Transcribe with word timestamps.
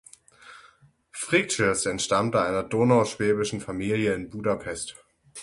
Frigyes 1.11 1.85
entstammte 1.85 2.41
einer 2.41 2.63
donauschwäbischen 2.63 3.61
Familie 3.61 4.15
in 4.15 4.31
Budapest. 4.31 4.95